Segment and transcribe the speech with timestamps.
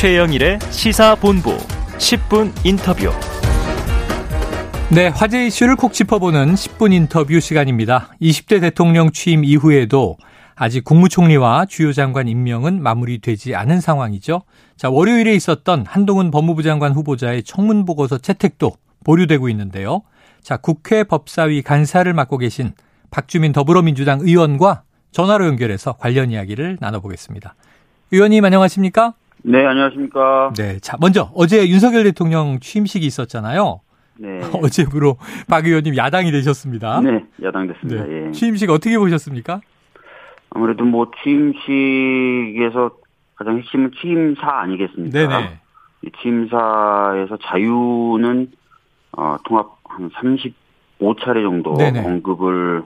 [0.00, 1.58] 최영일의 시사본부
[1.98, 3.10] 10분 인터뷰.
[4.90, 8.08] 네, 화제 이슈를 콕 짚어보는 10분 인터뷰 시간입니다.
[8.22, 10.16] 20대 대통령 취임 이후에도
[10.54, 14.40] 아직 국무총리와 주요 장관 임명은 마무리되지 않은 상황이죠.
[14.74, 18.72] 자, 월요일에 있었던 한동훈 법무부 장관 후보자의 청문 보고서 채택도
[19.04, 20.00] 보류되고 있는데요.
[20.42, 22.72] 자, 국회 법사위 간사를 맡고 계신
[23.10, 27.54] 박주민 더불어민주당 의원과 전화로 연결해서 관련 이야기를 나눠보겠습니다.
[28.12, 29.12] 의원님 안녕하십니까?
[29.42, 30.52] 네, 안녕하십니까?
[30.56, 30.78] 네.
[30.80, 33.80] 자, 먼저 어제 윤석열 대통령 취임식이 있었잖아요.
[34.18, 34.40] 네.
[34.62, 35.16] 어제부로
[35.48, 37.00] 박 의원님 야당이 되셨습니다.
[37.00, 38.04] 네, 야당 됐습니다.
[38.04, 38.26] 네.
[38.26, 38.32] 예.
[38.32, 39.60] 취임식 어떻게 보셨습니까?
[40.50, 42.90] 아무래도 뭐 취임식에서
[43.36, 45.18] 가장 핵심은 취임사 아니겠습니까?
[45.18, 45.60] 네네.
[46.02, 48.50] 이 취임사에서 자유는
[49.12, 52.04] 어, 통합 한 35차례 정도 네네.
[52.04, 52.82] 언급을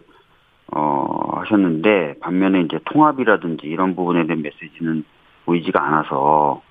[0.73, 5.05] 어, 하셨는데 반면에 이제 통합이라든지 이런 부분에 대한 메시지는
[5.45, 6.63] 보이지가 않아서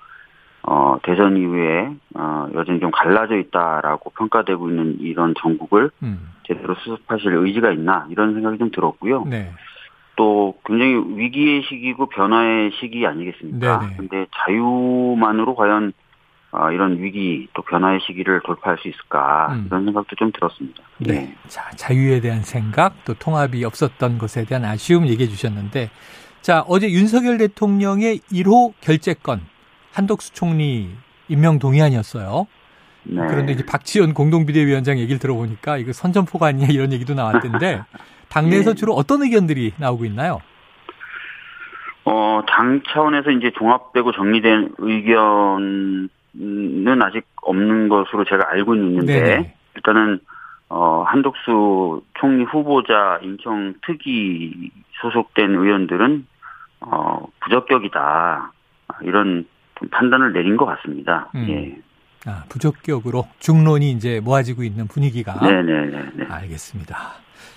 [0.66, 6.30] 어, 대선 이후에 어, 여전히 좀 갈라져 있다라고 평가되고 있는 이런 전국을 음.
[6.46, 9.24] 제대로 수습하실 의지가 있나 이런 생각이 좀 들었고요.
[9.24, 9.52] 네.
[10.16, 13.80] 또 굉장히 위기의 시기고 변화의 시기 아니겠습니까?
[13.80, 13.96] 네네.
[13.96, 15.92] 근데 자유만으로 과연
[16.56, 19.64] 아, 이런 위기 또 변화의 시기를 돌파할 수 있을까 음.
[19.66, 20.84] 이런 생각도 좀 들었습니다.
[20.98, 21.14] 네.
[21.14, 21.48] 예.
[21.48, 25.90] 자, 자유에 대한 생각, 또 통합이 없었던 것에 대한 아쉬움 얘기해 주셨는데,
[26.44, 29.40] 자, 어제 윤석열 대통령의 1호 결재권,
[29.94, 30.90] 한덕수 총리
[31.26, 32.46] 임명 동의안이었어요.
[33.04, 33.22] 네.
[33.28, 37.80] 그런데 이제 박지원 공동비대위원장 얘기를 들어보니까 이거 선전포가 아니냐 이런 얘기도 나왔던데,
[38.28, 38.74] 당내에서 예.
[38.74, 40.42] 주로 어떤 의견들이 나오고 있나요?
[42.04, 46.10] 어, 당 차원에서 이제 종합되고 정리된 의견은
[47.00, 49.54] 아직 없는 것으로 제가 알고는 있는데 네네.
[49.76, 50.20] 일단은
[50.68, 54.70] 어, 한덕수 총리 후보자 인청 특위
[55.00, 56.26] 소속된 의원들은
[56.86, 58.52] 어, 부적격이다.
[59.02, 59.46] 이런
[59.78, 61.30] 좀 판단을 내린 것 같습니다.
[61.34, 61.46] 음.
[61.48, 62.30] 예.
[62.30, 65.34] 아, 부적격으로 중론이 이제 모아지고 있는 분위기가.
[65.40, 66.26] 네네네.
[66.28, 66.96] 알겠습니다.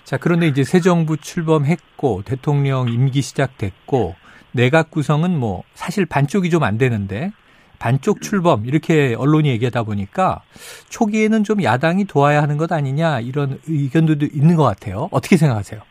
[0.04, 4.16] 자, 그런데 이제 새 정부 출범했고 대통령 임기 시작됐고
[4.52, 7.32] 내각 구성은 뭐 사실 반쪽이 좀 안 되는데
[7.80, 10.42] 반쪽 출범 이렇게 언론이 얘기하다 보니까
[10.90, 15.08] 초기에는 좀 야당이 도와야 하는 것 아니냐 이런 의견도 있는 것 같아요.
[15.12, 15.82] 어떻게 생각하세요?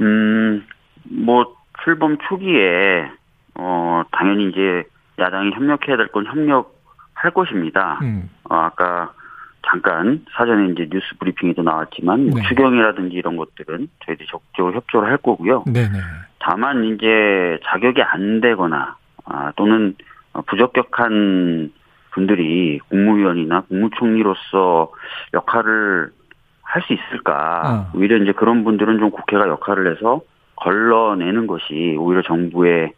[0.00, 0.64] 음,
[1.02, 3.10] 뭐, 출범 초기에,
[3.54, 4.84] 어, 당연히 이제
[5.18, 7.98] 야당이 협력해야 될 건 협력할 것입니다.
[8.02, 9.12] 음, 어, 아까
[9.66, 12.48] 잠깐 사전에 이제 뉴스 브리핑에도 나왔지만 뭐 네.
[12.48, 15.64] 추경이라든지 이런 것들은 저희들이 적극적으로 협조를 할 거고요.
[15.66, 15.98] 네네.
[16.38, 19.94] 다만 이제 자격이 안 되거나 아, 또는
[20.46, 21.72] 부적격한
[22.12, 24.92] 분들이 국무위원이나 국무총리로서
[25.34, 26.10] 역할을
[26.62, 27.62] 할 수 있을까?
[27.92, 27.98] 어.
[27.98, 30.20] 오히려 이제 그런 분들은 좀 국회가 역할을 해서
[30.60, 32.92] 걸러내는 것이 오히려 정부의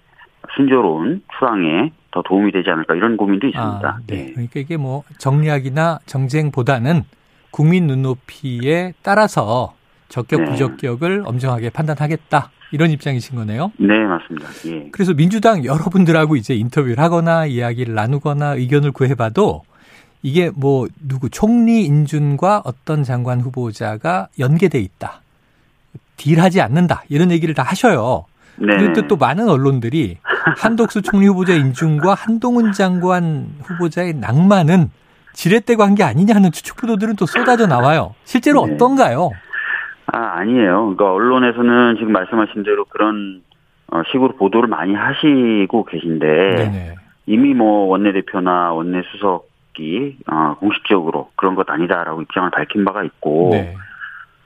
[0.56, 3.88] 순조로운 출항에 더 도움이 되지 않을까 이런 고민도 있습니다.
[3.88, 4.26] 아, 네.
[4.28, 4.32] 예.
[4.32, 7.04] 그러니까 이게 뭐 정략이나 정쟁보다는
[7.50, 9.74] 국민 눈높이에 따라서
[10.08, 10.50] 적격 네.
[10.50, 13.72] 부적격을 엄정하게 판단하겠다 이런 입장이신 거네요.
[13.78, 14.48] 네, 맞습니다.
[14.66, 14.88] 예.
[14.90, 19.62] 그래서 민주당 여러분들하고 이제 인터뷰를 하거나 이야기를 나누거나 의견을 구해봐도
[20.22, 25.21] 이게 뭐 누구 총리 인준과 어떤 장관 후보자가 연계돼 있다.
[26.22, 27.02] 딜하지 않는다.
[27.08, 28.26] 이런 얘기를 다 하셔요.
[28.56, 28.76] 네.
[28.76, 30.18] 그런데 또 많은 언론들이
[30.56, 34.90] 한덕수 총리 후보자 인준과 한동훈 장관 후보자의 낭만은
[35.32, 38.14] 지렛대고 한게 아니냐는 추측 보도들은 또 쏟아져 나와요.
[38.24, 38.74] 실제로 네.
[38.74, 39.30] 어떤가요?
[40.06, 40.94] 아, 아니에요.
[40.94, 43.42] 그러니까 언론에서는 지금 말씀하신 대로 그런
[43.88, 46.94] 어, 식으로 보도를 많이 하시고 계신데 네네.
[47.26, 53.74] 이미 뭐 원내대표나 원내수석이 어, 공식적으로 그런 것 아니다라고 입장을 밝힌 바가 있고 네.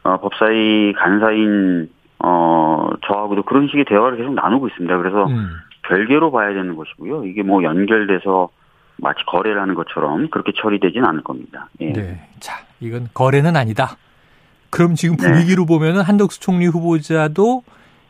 [0.07, 1.91] 어, 법사위 간사인
[2.21, 4.97] 어, 저하고도 그런 식의 대화를 계속 나누고 있습니다.
[4.99, 5.51] 그래서 음.
[5.83, 7.25] 별개로 봐야 되는 것이고요.
[7.25, 8.49] 이게 뭐 연결돼서
[8.99, 11.69] 마치 거래를 하는 것처럼 그렇게 처리되진 않을 겁니다.
[11.81, 11.93] 예.
[11.93, 12.29] 네.
[12.41, 13.97] 자, 이건 거래는 아니다.
[14.71, 15.29] 그럼 지금 네.
[15.29, 17.63] 분위기로 보면은 한덕수 총리 후보자도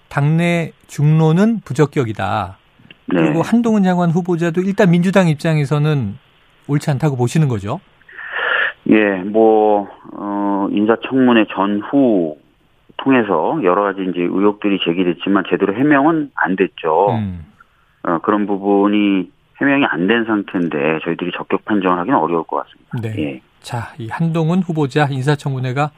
[0.09, 2.59] 당내 중론은 부적격이다.
[3.09, 3.21] 네.
[3.21, 6.19] 그리고 한동훈 장관 후보자도 일단 민주당 입장에서는
[6.69, 7.81] 옳지 않다고 보시는 거죠.
[8.91, 12.37] 예, 뭐, 어, 인사청문회 전후
[12.99, 17.11] 통해서 여러 가지 이제 의혹들이 제기됐지만 제대로 해명은 안 됐죠.
[17.11, 17.45] 음.
[18.05, 19.31] 어, 그런 부분이
[19.61, 22.99] 해명이 안 된 상태인데 저희들이 적격 판정을 하기는 어려울 것 같습니다.
[23.17, 23.23] 네.
[23.23, 23.41] 예.
[23.61, 25.91] 자, 이 한동훈 후보자 인사청문회가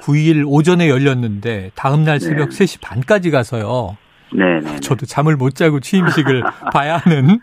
[0.00, 2.64] 9일 오전에 열렸는데 다음 날 새벽 네.
[2.64, 3.96] 3시 반까지 가서요.
[4.32, 4.80] 네네.
[4.80, 6.42] 저도 잠을 못 자고 취임식을
[6.72, 7.40] 봐야 하는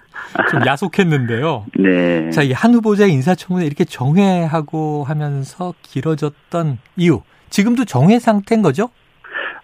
[0.52, 1.66] 좀 야속했는데요.
[1.80, 2.30] 네.
[2.32, 7.22] 자, 이 한 후보자의 인사청문회 이렇게 정회하고 하면서 길어졌던 이유.
[7.50, 8.90] 지금도 정회 상태인 거죠?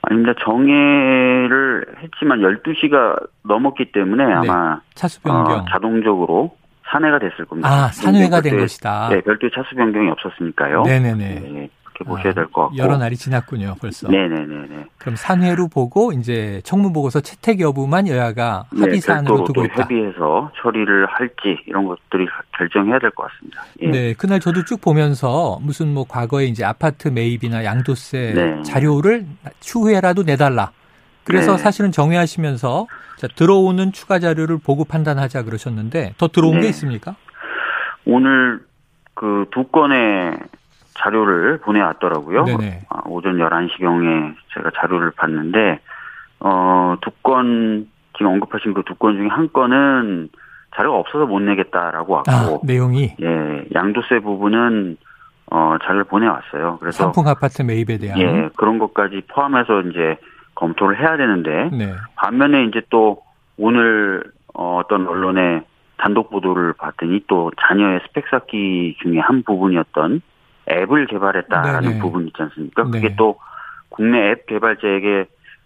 [0.04, 0.34] 아닙니다.
[0.44, 5.60] 정해를 했지만 12시가 넘었기 때문에 아마 차수 변경.
[5.60, 6.56] 어, 자동적으로
[6.92, 7.70] 산회가 됐을 겁니다.
[7.70, 9.10] 아, 산회가 된 것이다.
[9.10, 10.84] 네, 별도의 차수 변경이 없었으니까요.
[10.84, 11.26] 네네네.
[11.40, 12.78] 네, 그렇게 보셔야 될것 같고.
[12.78, 14.08] 여러 날이 지났군요, 벌써.
[14.10, 14.86] 네네네네.
[14.98, 19.84] 그럼 산회로 보고 이제 청문보고서 채택 여부만 여야가 합의 사안으로 별도로 두고 또 있다.
[19.84, 23.64] 협의해서 처리를 할지 이런 것들이 결정해야 될 것 같습니다.
[23.82, 23.88] 예.
[23.90, 28.62] 네, 그날 저도 쭉 보면서 무슨 뭐 과거에 이제 아파트 매입이나 양도세 네.
[28.64, 29.26] 자료를
[29.60, 30.72] 추후에라도 내달라.
[31.24, 31.58] 그래서 네.
[31.58, 32.88] 사실은 정회하시면서
[33.18, 36.62] 자, 들어오는 추가 자료를 보고 판단하자 그러셨는데 더 들어온 네.
[36.62, 37.16] 게 있습니까?
[38.06, 38.60] 오늘
[39.14, 40.38] 그 두 건의
[41.04, 42.46] 자료를 보내왔더라고요.
[42.46, 42.82] 네네.
[42.90, 45.80] 아, 오전 11시경에 제가 자료를 봤는데,
[46.40, 50.30] 어, 두 건, 지금 언급하신 그 두 건 중에 한 건은
[50.76, 54.98] 자료가 없어서 못 내겠다라고 아, 왔고, 내용이 예, 양도세 부분은,
[55.52, 56.78] 어, 자료를 보내왔어요.
[56.80, 60.18] 그래서, 삼풍 아파트 매입에 대한 예, 그런 것까지 포함해서 이제
[60.56, 61.94] 검토를 해야 되는데, 네.
[62.16, 63.22] 반면에 이제 또
[63.58, 64.24] 오늘
[64.56, 65.64] 어, 어떤 언론의
[65.98, 70.22] 단독 보도를 봤더니 또 자녀의 스펙 쌓기 중에 한 부분이었던
[70.82, 72.02] 앱을 개발했다라는 네네.
[72.02, 72.84] 부분 있지 않습니까?
[72.84, 72.92] 네.
[72.92, 73.38] 그게 또
[73.90, 75.26] 국내 앱 개발자에게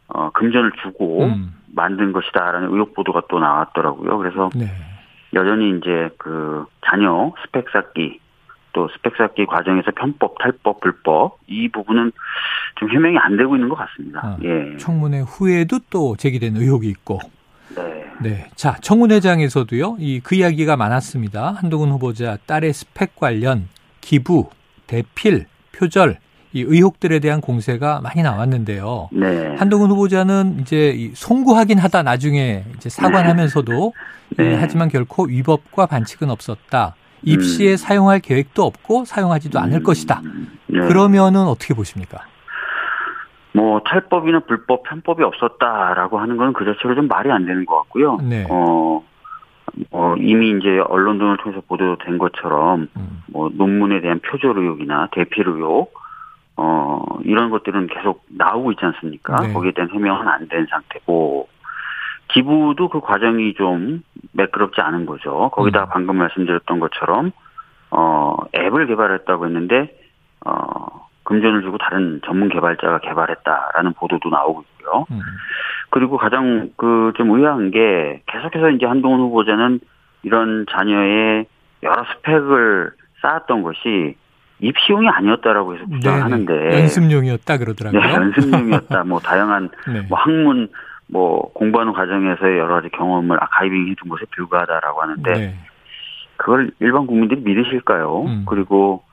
[0.09, 1.53] 어, 금전을 주고 음.
[1.73, 4.17] 만든 것이다라는 의혹 보도가 또 나왔더라고요.
[4.17, 4.67] 그래서 네.
[5.33, 8.19] 여전히 이제 그 자녀 스펙 쌓기
[8.73, 12.11] 또 스펙 쌓기 과정에서 편법, 탈법, 불법 이 부분은
[12.75, 14.21] 좀 해명이 안 되고 있는 것 같습니다.
[14.23, 14.77] 아, 예.
[14.77, 17.19] 청문회 후에도 또 제기된 의혹이 있고
[17.75, 18.05] 네.
[18.21, 18.49] 네.
[18.55, 21.51] 자, 청문회장에서도요, 이, 그 이야기가 많았습니다.
[21.51, 23.67] 한동훈 후보자 딸의 스펙 관련
[24.01, 24.49] 기부,
[24.87, 25.45] 대필,
[25.77, 26.17] 표절,
[26.53, 29.09] 이 의혹들에 대한 공세가 많이 나왔는데요.
[29.11, 29.55] 네.
[29.57, 33.93] 한동훈 후보자는 이제 이 송구하긴 하다 나중에 이제 사과하면서도
[34.37, 34.45] 네.
[34.45, 36.95] 예, 하지만 결코 위법과 반칙은 없었다.
[37.23, 37.77] 입시에 음.
[37.77, 40.21] 사용할 계획도 없고 사용하지도 않을 음, 것이다.
[40.67, 40.79] 네.
[40.87, 42.19] 그러면은 어떻게 보십니까?
[43.53, 48.17] 뭐 탈법이나 불법, 편법이 없었다라고 하는 건 그 자체로 좀 말이 안 되는 것 같고요.
[48.17, 48.45] 네.
[48.49, 49.01] 어,
[49.91, 55.47] 어, 이미 이제 언론 등을 통해서 보도된 것처럼 음, 뭐 논문에 대한 표절 의혹이나 대필
[55.47, 55.93] 의혹
[56.55, 59.35] 어, 이런 것들은 계속 나오고 있지 않습니까?
[59.37, 59.53] 네.
[59.53, 61.47] 거기에 대한 해명은 안 된 상태고
[62.29, 64.01] 기부도 그 과정이 좀
[64.33, 65.49] 매끄럽지 않은 거죠.
[65.53, 65.87] 거기다 음.
[65.91, 67.31] 방금 말씀드렸던 것처럼
[67.91, 69.97] 어, 앱을 개발했다고 했는데
[70.45, 75.05] 어, 금전을 주고 다른 전문 개발자가 개발했다라는 보도도 나오고 있고요.
[75.11, 75.19] 음,
[75.89, 79.79] 그리고 가장 그 좀 의아한 게 계속해서 이제 한동훈 후보자는
[80.23, 81.45] 이런 자녀의
[81.83, 82.91] 여러 스펙을
[83.21, 84.15] 쌓았던 것이
[84.59, 86.81] 입시용이 아니었다라고 해서 주장하는데 네네.
[86.81, 88.01] 연습용이었다 그러더라고요.
[88.01, 89.03] 네, 연습용이었다.
[89.03, 90.01] 뭐 다양한 네.
[90.09, 90.69] 뭐 학문
[91.07, 95.55] 뭐 공부하는 과정에서의 여러 가지 경험을 아카이빙 해둔 것에 불과하다라고 하는데 네.
[96.37, 98.23] 그걸 일반 국민들이 믿으실까요?
[98.23, 98.45] 음.
[98.47, 99.03] 그리고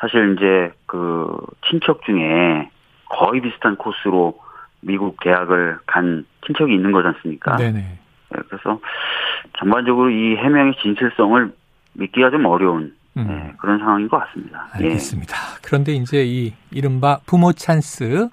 [0.00, 1.36] 사실 이제 그
[1.68, 2.68] 친척 중에
[3.08, 4.38] 거의 비슷한 코스로
[4.86, 7.56] 미국 대학을 간 친척이 있는 거지 않습니까?
[7.56, 7.78] 네네.
[7.78, 7.98] 네,
[8.48, 8.80] 그래서
[9.58, 11.52] 전반적으로 이 해명의 진실성을
[11.94, 13.26] 믿기가 좀 어려운 음.
[13.28, 14.68] 네, 그런 상황인 것 같습니다.
[14.80, 14.84] 예.
[14.84, 15.36] 알겠습니다.
[15.62, 18.28] 그런데 이제 이 이른바 부모 찬스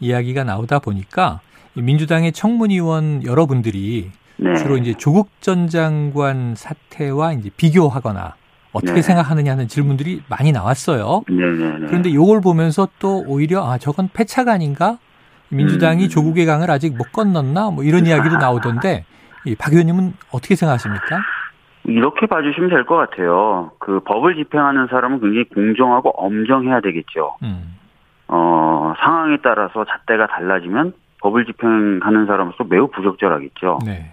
[0.00, 1.40] 이야기가 나오다 보니까
[1.74, 4.54] 이 민주당의 청문위원 여러분들이 네.
[4.56, 8.34] 주로 이제 조국 전 장관 사태와 이제 비교하거나
[8.72, 9.02] 어떻게 네.
[9.02, 11.22] 생각하느냐는 질문들이 많이 나왔어요.
[11.28, 11.86] 네네네.
[11.86, 14.98] 그런데 요걸 보면서 또 오히려 아 저건 패착 아닌가?
[15.50, 16.08] 민주당이 음.
[16.08, 17.70] 조국의 강을 아직 못 건넜나?
[17.70, 19.04] 뭐 이런 이야기도 나오던데
[19.44, 21.20] 이박 의원님은 어떻게 생각하십니까?
[21.84, 23.70] 이렇게 봐주시면 될 것 같아요.
[23.78, 27.36] 그 법을 집행하는 사람은 굉장히 공정하고 엄정해야 되겠죠.
[27.44, 27.76] 음.
[28.28, 33.78] 어, 상황에 따라서 잣대가 달라지면 법을 집행하는 사람으로서 매우 부적절하겠죠.
[33.86, 34.12] 네.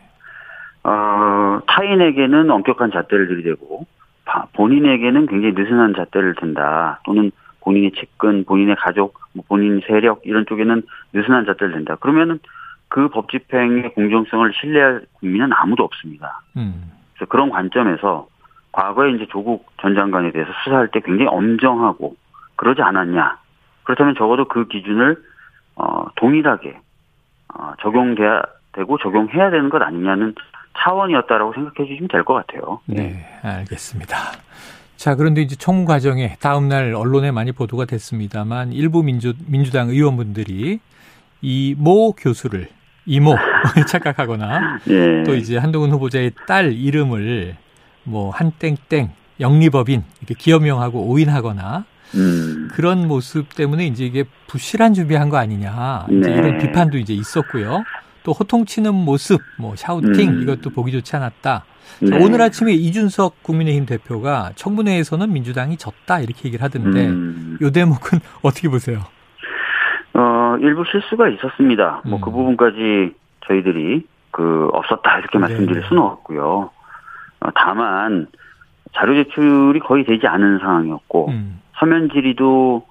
[0.83, 3.85] 어, 타인에게는 엄격한 잣대를 들이대고
[4.25, 6.99] 바- 본인에게는 굉장히 느슨한 잣대를 든다.
[7.05, 7.31] 또는
[7.63, 11.95] 본인의 측근, 본인의 가족, 뭐 본인 세력 이런 쪽에는 느슨한 잣대를 댄다.
[11.95, 12.39] 그러면은
[12.89, 16.41] 그 법 집행의 공정성을 신뢰할 국민은 아무도 없습니다.
[16.57, 16.91] 음.
[17.15, 18.27] 그래서 그런 관점에서
[18.71, 22.15] 과거에 이제 조국 전 장관에 대해서 수사할 때 굉장히 엄정하고
[22.55, 23.37] 그러지 않았냐.
[23.83, 25.17] 그렇다면 적어도 그 기준을
[25.75, 26.77] 어, 동일하게
[27.55, 28.43] 어, 적용돼야
[28.73, 30.35] 되고 적용해야 되는 것 아니냐는
[30.77, 32.79] 차원이었다라고 생각해 주시면 될 것 같아요.
[32.85, 34.15] 네, 알겠습니다.
[34.97, 40.79] 자, 그런데 이제 청문 과정에 다음 날 언론에 많이 보도가 됐습니다만 일부 민주 민주당 의원분들이
[41.41, 42.69] 이 모 교수를
[43.05, 43.35] 이모
[43.89, 45.23] 착각하거나 예.
[45.25, 47.57] 또 이제 한동훈 후보자의 딸 이름을
[48.05, 51.83] 뭐 한땡땡 영리법인 이렇게 기업명하고 오인하거나
[52.15, 52.69] 음.
[52.71, 56.35] 그런 모습 때문에 이제 이게 부실한 준비한 거 아니냐 이제 네.
[56.37, 57.83] 이런 비판도 이제 있었고요.
[58.23, 60.41] 또 호통치는 모습, 뭐 샤우팅 음.
[60.43, 61.65] 이것도 보기 좋지 않았다.
[62.07, 62.23] 자, 네.
[62.23, 67.57] 오늘 아침에 이준석 국민의힘 대표가 청문회에서는 민주당이 졌다 이렇게 얘기를 하던데 음.
[67.61, 68.99] 요 대목은 어떻게 보세요?
[70.13, 72.01] 어, 일부 실수가 있었습니다.
[72.05, 72.21] 뭐 음.
[72.21, 73.13] 그 부분까지
[73.47, 75.87] 저희들이 그 없었다 이렇게 말씀드릴 네.
[75.87, 76.69] 수는 없고요.
[77.39, 78.27] 어, 다만
[78.93, 81.61] 자료 제출이 거의 되지 않은 상황이었고 음.
[81.79, 82.85] 서면 질의도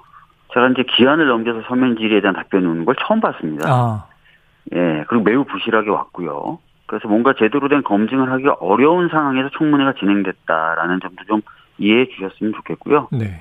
[0.53, 3.69] 제가 이제 기한을 넘겨서 서면 질의에 대한 답변이 오는 걸 처음 봤습니다.
[3.71, 4.07] 아,
[4.75, 6.59] 예, 그리고 매우 부실하게 왔고요.
[6.93, 11.41] 그래서 뭔가 제대로 된 검증을 하기가 어려운 상황에서 청문회가 진행됐다라는 점도 좀
[11.79, 13.09] 이해해 주셨으면 좋겠고요.
[13.13, 13.41] 네.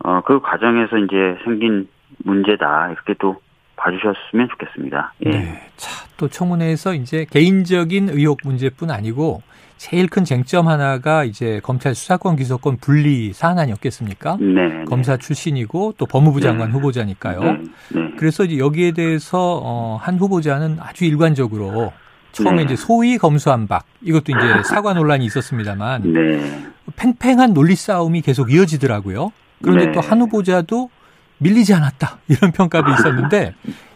[0.00, 1.86] 어, 그 과정에서 이제 생긴
[2.24, 2.90] 문제다.
[2.90, 3.40] 이렇게 또
[3.76, 5.14] 봐주셨으면 좋겠습니다.
[5.24, 5.30] 예.
[5.30, 5.60] 네.
[5.76, 9.42] 자, 또 청문회에서 이제 개인적인 의혹 문제뿐 아니고
[9.76, 14.38] 제일 큰 쟁점 하나가 이제 검찰 수사권 기소권 분리 사안 아니었겠습니까?
[14.40, 14.66] 네.
[14.66, 14.84] 네.
[14.86, 16.72] 검사 출신이고 또 법무부 장관 네.
[16.72, 17.40] 후보자니까요.
[17.40, 17.62] 네.
[17.94, 18.10] 네.
[18.18, 21.92] 그래서 이제 여기에 대해서 어, 한 후보자는 아주 일관적으로
[22.34, 22.62] 처음에 네.
[22.64, 26.66] 이제 소위 검수한 박 이것도 이제 사과 논란이 있었습니다만 네.
[26.96, 29.32] 팽팽한 논리 싸움이 계속 이어지더라고요.
[29.62, 29.92] 그런데 네.
[29.92, 30.90] 또한 후보자도
[31.38, 33.54] 밀리지 않았다 이런 평가도 있었는데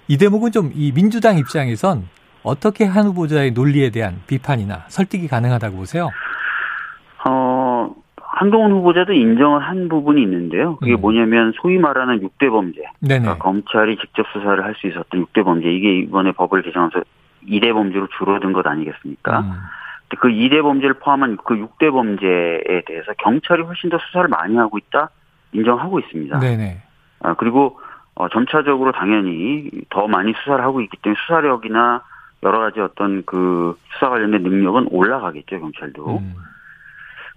[0.09, 2.09] 이 대목은 좀 이 민주당 입장에선
[2.43, 6.09] 어떻게 한 후보자의 논리에 대한 비판이나 설득이 가능하다고 보세요?
[7.29, 10.77] 어, 한동훈 후보자도 인정을 한 부분이 있는데요.
[10.77, 11.01] 그게 음.
[11.01, 12.83] 뭐냐면 소위 말하는 6대 범죄.
[13.01, 13.21] 네네.
[13.21, 15.69] 그러니까 검찰이 직접 수사를 할 수 있었던 6대 범죄.
[15.71, 17.01] 이게 이번에 법을 개정해서
[17.49, 19.41] 2대 범죄로 줄어든 것 아니겠습니까?
[19.41, 19.53] 음.
[20.21, 25.11] 그 2대 범죄를 포함한 그 6대 범죄에 대해서 경찰이 훨씬 더 수사를 많이 하고 있다
[25.53, 26.39] 인정하고 있습니다.
[26.39, 26.83] 네네.
[27.21, 27.79] 아, 그리고
[28.15, 32.03] 어, 점차적으로 당연히 더 많이 수사를 하고 있기 때문에 수사력이나
[32.43, 36.35] 여러 가지 어떤 그 수사 관련된 능력은 올라가겠죠 경찰도 음.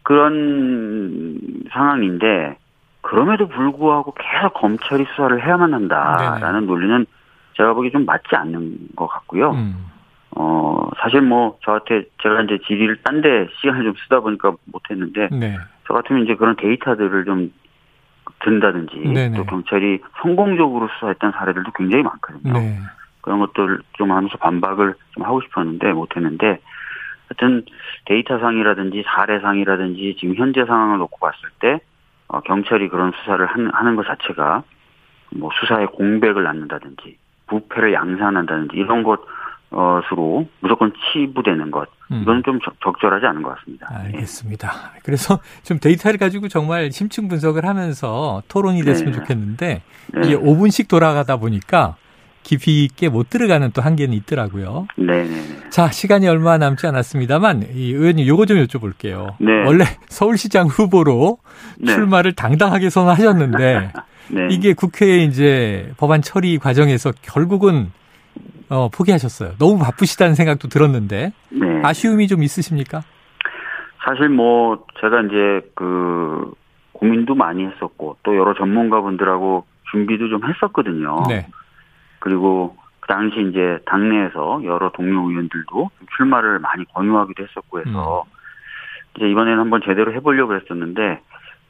[0.03, 1.39] 그런
[1.71, 2.57] 상황인데
[3.01, 7.05] 그럼에도 불구하고 계속 검찰이 수사를 해야만 한다라는 논리는
[7.57, 9.51] 제가 보기에 좀 맞지 않는 것 같고요.
[9.51, 9.85] 음.
[10.43, 15.57] 어 사실 뭐 저한테 제가 이제 질의를 딴 데 시간을 좀 쓰다 보니까 못했는데 네.
[15.87, 17.53] 저 같으면 이제 그런 데이터들을 좀
[18.39, 19.37] 든다든지 네네.
[19.37, 22.53] 또 경찰이 성공적으로 수사했던 사례들도 굉장히 많거든요.
[22.53, 22.79] 네.
[23.21, 26.59] 그런 것들 좀 하면서 반박을 좀 하고 싶었는데 못했는데
[27.29, 27.63] 하여튼
[28.05, 31.79] 데이터상이라든지 사례상이라든지 지금 현재 상황을 놓고 봤을 때
[32.29, 34.63] 어, 경찰이 그런 수사를 한- 하는 것 자체가
[35.35, 39.21] 뭐 수사에 공백을 낳는다든지 부패를 양산한다든지 이런 것
[39.73, 42.19] 으로 무조건 치부되는 것 음.
[42.23, 43.87] 이건 좀 적- 적절하지 않은 것 같습니다.
[43.91, 44.05] 예.
[44.07, 44.73] 알겠습니다.
[45.03, 49.19] 그래서 좀 데이터를 가지고 정말 심층 분석을 하면서 토론이 됐으면 네.
[49.19, 49.81] 좋겠는데
[50.13, 50.21] 네.
[50.25, 51.95] 이게 5분씩 돌아가다 보니까
[52.43, 54.87] 깊이 있게 못 들어가는 또 한계는 있더라고요.
[54.97, 55.69] 네네네.
[55.69, 59.35] 자, 시간이 얼마 남지 않았습니다만 이 의원님 요거 좀 여쭤볼게요.
[59.39, 59.51] 네.
[59.65, 61.37] 원래 서울시장 후보로
[61.79, 61.93] 네.
[61.93, 63.91] 출마를 당당하게 선언하셨는데
[64.31, 64.47] 네.
[64.49, 67.91] 이게 국회에 이제 법안 처리 과정에서 결국은
[68.71, 69.57] 어, 포기하셨어요.
[69.59, 71.81] 너무 바쁘시다는 생각도 들었는데 네.
[71.83, 73.01] 아쉬움이 좀 있으십니까?
[74.05, 76.53] 사실 뭐 제가 이제 그
[76.93, 81.23] 고민도 많이 했었고 또 여러 전문가분들하고 준비도 좀 했었거든요.
[81.27, 81.47] 네.
[82.19, 88.31] 그리고 그 당시 이제 당내에서 여러 동료 의원들도 좀 출마를 많이 권유하기도 했었고 해서 음.
[89.17, 91.19] 이제 이번에는 한번 제대로 해보려고 했었는데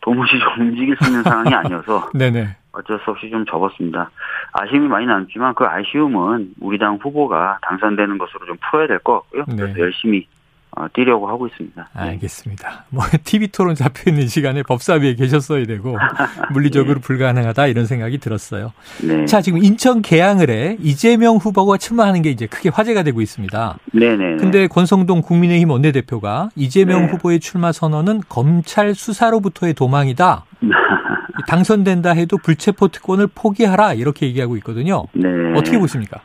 [0.01, 2.60] 도무지 좀 움직일 수 있는 상황이 아니어서 네네.
[2.81, 4.09] 어쩔 수 없이 좀 접었습니다.
[4.53, 9.45] 아쉬움이 많이 남지만 그 아쉬움은 우리 당 후보가 당선되는 것으로 좀 풀어야 될 것 같고요.
[9.47, 9.55] 네.
[9.55, 10.27] 그래서 열심히
[10.73, 11.89] 어, 뛰려고 하고 있습니다.
[11.95, 12.01] 네.
[12.01, 12.85] 알겠습니다.
[12.91, 15.97] 뭐 TV 토론 잡혀 있는 시간에 법사위에 계셨어야 되고
[16.53, 18.71] 물리적으로 불가능하다 이런 생각이 들었어요.
[19.03, 19.25] 네.
[19.25, 23.77] 자, 지금 인천 계양을 해 이재명 후보가 출마하는 게 이제 크게 화제가 되고 있습니다.
[23.91, 24.37] 네네.
[24.37, 27.11] 근데 권성동 국민의힘 원내대표가 이재명 네.
[27.11, 30.45] 후보의 출마 선언은 검찰 수사로부터의 도망이다.
[31.47, 35.03] 당선된다 해도 불체포 특권을 포기하라 이렇게 얘기하고 있거든요.
[35.13, 35.27] 네.
[35.55, 36.21] 어떻게 보십니까?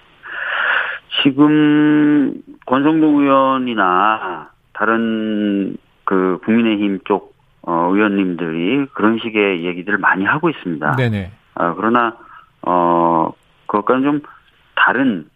[1.23, 2.35] 지금
[2.67, 10.97] 권성동 의원이나 다른 그 국민의힘 쪽 어, 의원님들이 그런 식의 얘기들을 많이 하고 있습니다.
[10.97, 11.33] 네네.
[11.55, 12.17] 아, 그러나
[12.63, 13.33] 어
[13.67, 14.21] 그것과는 좀
[14.77, 15.27] 다른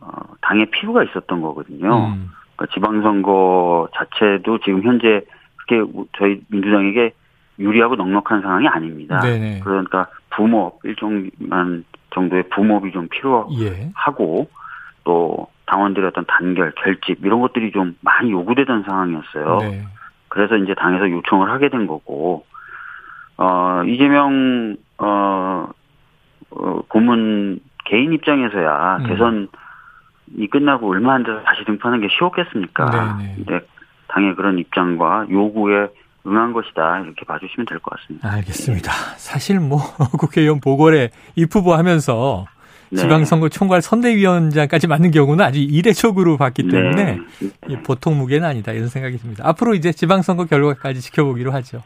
[0.00, 0.08] 어,
[0.40, 2.08] 당의 필요가 있었던 거거든요.
[2.14, 5.22] 음, 그러니까 지방선거 자체도 지금 현재
[5.66, 7.12] 그렇게 우- 저희 민주당에게
[7.58, 9.20] 유리하고 넉넉한 상황이 아닙니다.
[9.20, 9.60] 네네.
[9.60, 13.90] 그러니까 부모업 일정한 정도의 부모업이 좀 필요 예.
[13.94, 14.48] 하고
[15.04, 19.58] 또 당원들의 어떤 단결, 결집 이런 것들이 좀 많이 요구되던 상황이었어요.
[19.60, 19.84] 네.
[20.28, 22.44] 그래서 이제 당에서 요청을 하게 된 거고
[23.38, 25.68] 어 이재명 어,
[26.50, 29.06] 어 고문 개인 입장에서야 음.
[29.06, 33.16] 대선이 끝나고 얼마 안 돼서 다시 등판하는 게 쉬웠겠습니까?
[33.16, 33.34] 네네.
[33.36, 33.66] 근데
[34.08, 35.88] 당의 그런 입장과 요구에
[36.26, 38.30] 응한 것이다 이렇게 봐주시면 될 것 같습니다.
[38.32, 38.92] 알겠습니다.
[39.16, 39.78] 사실 뭐
[40.18, 42.46] 국회의원 보궐에 입후보 하면서
[42.90, 42.98] 네.
[42.98, 47.20] 지방선거 총괄 선대위원장까지 맡는 경우는 아주 이례적으로 봤기 때문에 네.
[47.68, 49.42] 이 보통 무게는 아니다 이런 생각이 듭니다.
[49.46, 51.82] 앞으로 이제 지방선거 결과까지 지켜보기로 하죠.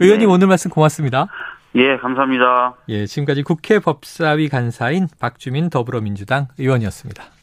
[0.00, 0.34] 의원님 네.
[0.34, 1.28] 오늘 말씀 고맙습니다.
[1.76, 2.74] 예, 감사합니다.
[2.88, 7.22] 예, 지금까지 국회 법사위 간사인 박주민 더불어민주당 의원이었습니다.